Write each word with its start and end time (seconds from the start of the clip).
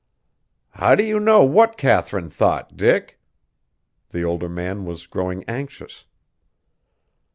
"How 0.71 0.95
do 0.95 1.05
you 1.05 1.19
know 1.19 1.43
what 1.45 1.77
Katharine 1.77 2.31
thought, 2.31 2.75
Dick?" 2.75 3.19
The 4.09 4.23
older 4.25 4.49
man 4.49 4.83
was 4.83 5.05
growing 5.05 5.43
anxious. 5.43 6.07